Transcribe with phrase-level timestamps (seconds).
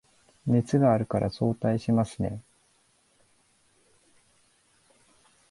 [0.47, 2.41] 熱があるから早退しますね